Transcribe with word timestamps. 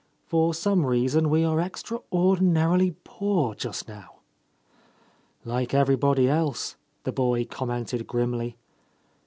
For 0.25 0.55
some 0.55 0.83
reason, 0.83 1.29
we 1.29 1.43
are 1.45 1.57
extraor 1.57 2.01
dinarily 2.39 2.95
poor 3.03 3.53
just 3.53 3.87
now." 3.87 4.21
"Like 5.45 5.75
everybody 5.75 6.27
else," 6.27 6.75
the 7.03 7.11
boy 7.11 7.45
commented 7.45 8.07
grimly. 8.07 8.57